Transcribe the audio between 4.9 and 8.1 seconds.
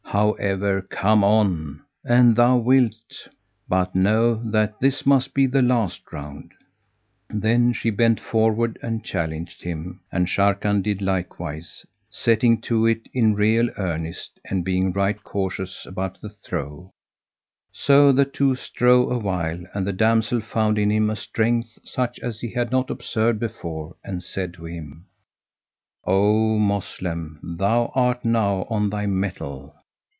must be the last round." Then she